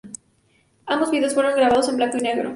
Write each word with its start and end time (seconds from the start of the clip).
Ambos 0.87 1.11
vídeos 1.11 1.35
fueron 1.35 1.53
gravados 1.55 1.87
en 1.87 1.97
blanco 1.97 2.17
y 2.17 2.21
negro. 2.21 2.49